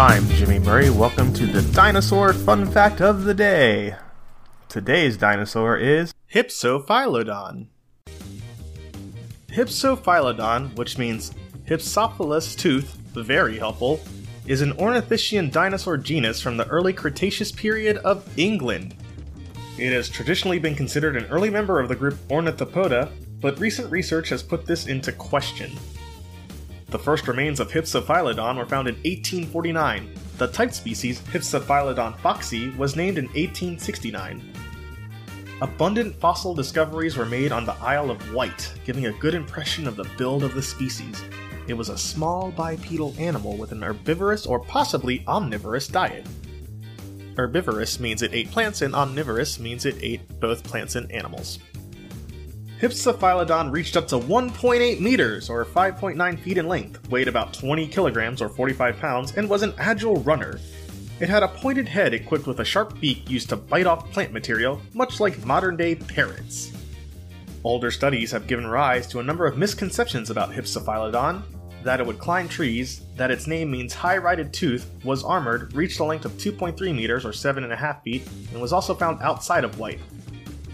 I'm 0.00 0.26
Jimmy 0.30 0.58
Murray. 0.58 0.88
Welcome 0.88 1.30
to 1.34 1.44
the 1.44 1.60
Dinosaur 1.74 2.32
Fun 2.32 2.64
Fact 2.64 3.02
of 3.02 3.24
the 3.24 3.34
Day. 3.34 3.96
Today's 4.66 5.18
dinosaur 5.18 5.76
is 5.76 6.14
Hypsophilodon. 6.32 7.66
Hypsophilodon, 9.48 10.74
which 10.76 10.96
means 10.96 11.34
Hypsophilus 11.68 12.56
tooth, 12.56 12.94
very 13.12 13.58
helpful, 13.58 14.00
is 14.46 14.62
an 14.62 14.72
ornithischian 14.78 15.52
dinosaur 15.52 15.98
genus 15.98 16.40
from 16.40 16.56
the 16.56 16.66
early 16.68 16.94
Cretaceous 16.94 17.52
period 17.52 17.98
of 17.98 18.26
England. 18.38 18.94
It 19.76 19.92
has 19.92 20.08
traditionally 20.08 20.58
been 20.58 20.74
considered 20.74 21.14
an 21.18 21.26
early 21.26 21.50
member 21.50 21.78
of 21.78 21.90
the 21.90 21.94
group 21.94 22.14
Ornithopoda, 22.28 23.12
but 23.42 23.60
recent 23.60 23.90
research 23.90 24.30
has 24.30 24.42
put 24.42 24.64
this 24.64 24.86
into 24.86 25.12
question. 25.12 25.72
The 26.90 26.98
first 26.98 27.28
remains 27.28 27.60
of 27.60 27.70
Hypsophilodon 27.70 28.56
were 28.56 28.66
found 28.66 28.88
in 28.88 28.96
1849. 28.96 30.12
The 30.38 30.48
type 30.48 30.72
species, 30.72 31.20
Hypsophilodon 31.20 32.18
foxi, 32.18 32.76
was 32.76 32.96
named 32.96 33.16
in 33.16 33.26
1869. 33.26 34.52
Abundant 35.62 36.16
fossil 36.16 36.52
discoveries 36.52 37.16
were 37.16 37.26
made 37.26 37.52
on 37.52 37.64
the 37.64 37.74
Isle 37.74 38.10
of 38.10 38.34
Wight, 38.34 38.72
giving 38.84 39.06
a 39.06 39.12
good 39.12 39.34
impression 39.34 39.86
of 39.86 39.94
the 39.94 40.08
build 40.18 40.42
of 40.42 40.54
the 40.54 40.62
species. 40.62 41.22
It 41.68 41.74
was 41.74 41.90
a 41.90 41.98
small 41.98 42.50
bipedal 42.50 43.14
animal 43.18 43.56
with 43.56 43.70
an 43.70 43.84
herbivorous 43.84 44.44
or 44.44 44.58
possibly 44.58 45.22
omnivorous 45.28 45.86
diet. 45.86 46.26
Herbivorous 47.36 48.00
means 48.00 48.22
it 48.22 48.34
ate 48.34 48.50
plants, 48.50 48.82
and 48.82 48.96
omnivorous 48.96 49.60
means 49.60 49.84
it 49.84 49.96
ate 50.00 50.40
both 50.40 50.64
plants 50.64 50.96
and 50.96 51.12
animals. 51.12 51.60
Hypsophilodon 52.80 53.70
reached 53.70 53.94
up 53.98 54.08
to 54.08 54.18
1.8 54.18 55.00
meters, 55.00 55.50
or 55.50 55.66
5.9 55.66 56.40
feet 56.40 56.56
in 56.56 56.66
length, 56.66 57.06
weighed 57.10 57.28
about 57.28 57.52
20 57.52 57.86
kilograms, 57.88 58.40
or 58.40 58.48
45 58.48 58.96
pounds, 58.96 59.36
and 59.36 59.50
was 59.50 59.60
an 59.60 59.74
agile 59.76 60.16
runner. 60.22 60.58
It 61.20 61.28
had 61.28 61.42
a 61.42 61.48
pointed 61.48 61.86
head 61.86 62.14
equipped 62.14 62.46
with 62.46 62.60
a 62.60 62.64
sharp 62.64 62.98
beak 62.98 63.28
used 63.28 63.50
to 63.50 63.56
bite 63.56 63.86
off 63.86 64.10
plant 64.10 64.32
material, 64.32 64.80
much 64.94 65.20
like 65.20 65.44
modern 65.44 65.76
day 65.76 65.94
parrots. 65.94 66.72
Older 67.64 67.90
studies 67.90 68.30
have 68.30 68.46
given 68.46 68.66
rise 68.66 69.06
to 69.08 69.20
a 69.20 69.22
number 69.22 69.44
of 69.44 69.58
misconceptions 69.58 70.30
about 70.30 70.50
Hypsophilodon. 70.50 71.42
That 71.84 72.00
it 72.00 72.06
would 72.06 72.18
climb 72.18 72.48
trees, 72.48 73.02
that 73.16 73.30
its 73.30 73.46
name 73.46 73.70
means 73.70 73.92
high 73.92 74.16
righted 74.16 74.54
tooth, 74.54 74.90
was 75.04 75.22
armored, 75.22 75.74
reached 75.74 76.00
a 76.00 76.04
length 76.04 76.24
of 76.24 76.32
2.3 76.32 76.94
meters 76.94 77.26
or 77.26 77.32
7.5 77.32 78.02
feet, 78.02 78.26
and 78.52 78.62
was 78.62 78.72
also 78.72 78.94
found 78.94 79.20
outside 79.20 79.64
of 79.64 79.78
Wight, 79.78 80.00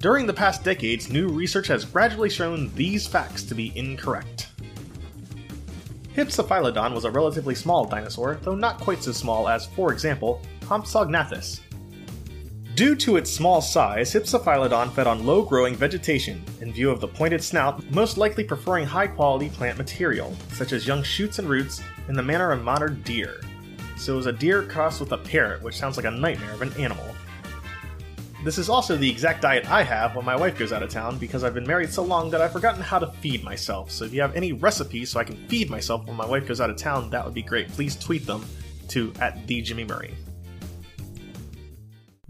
during 0.00 0.26
the 0.26 0.32
past 0.32 0.62
decades, 0.62 1.10
new 1.10 1.28
research 1.28 1.66
has 1.66 1.84
gradually 1.84 2.30
shown 2.30 2.72
these 2.74 3.06
facts 3.06 3.42
to 3.44 3.54
be 3.54 3.76
incorrect. 3.76 4.48
Hypsophilodon 6.14 6.94
was 6.94 7.04
a 7.04 7.10
relatively 7.10 7.54
small 7.54 7.84
dinosaur, 7.84 8.38
though 8.42 8.54
not 8.54 8.80
quite 8.80 9.02
so 9.02 9.12
small 9.12 9.48
as, 9.48 9.66
for 9.66 9.92
example, 9.92 10.42
Compsognathus. 10.62 11.60
Due 12.74 12.94
to 12.94 13.16
its 13.16 13.28
small 13.28 13.60
size, 13.60 14.12
Hypsophilodon 14.12 14.92
fed 14.92 15.08
on 15.08 15.26
low 15.26 15.42
growing 15.42 15.74
vegetation, 15.74 16.40
in 16.60 16.72
view 16.72 16.90
of 16.90 17.00
the 17.00 17.08
pointed 17.08 17.42
snout, 17.42 17.88
most 17.90 18.16
likely 18.16 18.44
preferring 18.44 18.86
high 18.86 19.06
quality 19.08 19.48
plant 19.48 19.76
material, 19.78 20.36
such 20.52 20.72
as 20.72 20.86
young 20.86 21.02
shoots 21.02 21.40
and 21.40 21.48
roots, 21.48 21.82
in 22.08 22.14
the 22.14 22.22
manner 22.22 22.52
of 22.52 22.62
modern 22.62 23.02
deer. 23.02 23.40
So 23.96 24.14
it 24.14 24.16
was 24.16 24.26
a 24.26 24.32
deer 24.32 24.62
crossed 24.62 25.00
with 25.00 25.10
a 25.10 25.18
parrot, 25.18 25.62
which 25.62 25.76
sounds 25.76 25.96
like 25.96 26.06
a 26.06 26.10
nightmare 26.10 26.52
of 26.52 26.62
an 26.62 26.72
animal. 26.74 27.04
This 28.44 28.56
is 28.56 28.68
also 28.68 28.96
the 28.96 29.10
exact 29.10 29.42
diet 29.42 29.68
I 29.68 29.82
have 29.82 30.14
when 30.14 30.24
my 30.24 30.36
wife 30.36 30.56
goes 30.56 30.72
out 30.72 30.84
of 30.84 30.90
town 30.90 31.18
because 31.18 31.42
I've 31.42 31.54
been 31.54 31.66
married 31.66 31.90
so 31.90 32.04
long 32.04 32.30
that 32.30 32.40
I've 32.40 32.52
forgotten 32.52 32.80
how 32.80 33.00
to 33.00 33.10
feed 33.14 33.42
myself. 33.42 33.90
So 33.90 34.04
if 34.04 34.14
you 34.14 34.20
have 34.20 34.36
any 34.36 34.52
recipes 34.52 35.10
so 35.10 35.18
I 35.18 35.24
can 35.24 35.36
feed 35.48 35.68
myself 35.68 36.06
when 36.06 36.16
my 36.16 36.26
wife 36.26 36.46
goes 36.46 36.60
out 36.60 36.70
of 36.70 36.76
town, 36.76 37.10
that 37.10 37.24
would 37.24 37.34
be 37.34 37.42
great. 37.42 37.68
Please 37.68 37.96
tweet 37.96 38.26
them 38.26 38.44
to 38.88 39.12
at 39.20 39.44
the 39.48 39.60
Jimmy 39.60 39.84
Murray. 39.84 40.14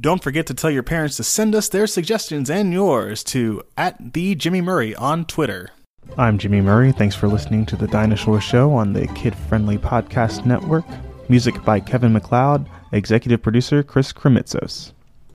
Don't 0.00 0.22
forget 0.22 0.46
to 0.46 0.54
tell 0.54 0.70
your 0.70 0.82
parents 0.82 1.16
to 1.18 1.24
send 1.24 1.54
us 1.54 1.68
their 1.68 1.86
suggestions 1.86 2.48
and 2.48 2.72
yours 2.72 3.22
to 3.24 3.62
at 3.76 4.14
the 4.14 4.34
Jimmy 4.34 4.62
Murray 4.62 4.94
on 4.94 5.26
Twitter. 5.26 5.70
I'm 6.16 6.38
Jimmy 6.38 6.62
Murray. 6.62 6.90
Thanks 6.92 7.16
for 7.16 7.28
listening 7.28 7.66
to 7.66 7.76
the 7.76 7.88
Dinosaur 7.88 8.40
Show 8.40 8.72
on 8.72 8.94
the 8.94 9.08
Kid 9.08 9.34
Friendly 9.34 9.76
Podcast 9.76 10.46
Network. 10.46 10.86
Music 11.28 11.62
by 11.64 11.80
Kevin 11.80 12.14
MacLeod, 12.14 12.66
Executive 12.92 13.42
producer 13.42 13.82
Chris 13.82 14.10
Krimitsos. 14.10 14.92